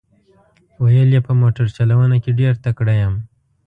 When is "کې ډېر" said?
2.23-2.53